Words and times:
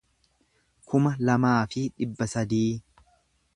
kuma 0.93 1.11
lamaa 1.29 1.59
fi 1.75 1.85
dhibba 1.99 2.29
sadii 2.35 2.67